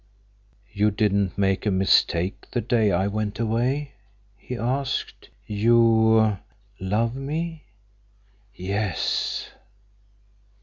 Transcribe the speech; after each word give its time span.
"You 0.73 0.89
didn't 0.89 1.37
make 1.37 1.67
a 1.67 1.69
mistake 1.69 2.47
the 2.49 2.59
day 2.59 2.91
I 2.91 3.05
went 3.05 3.39
away?" 3.39 3.91
he 4.35 4.57
asked. 4.57 5.29
"You—love 5.45 7.15
me?" 7.15 7.65
"Yes." 8.55 9.51